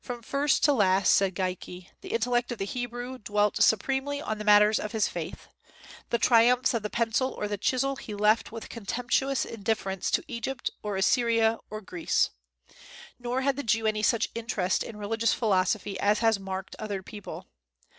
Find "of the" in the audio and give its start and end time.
2.50-2.64, 6.72-6.88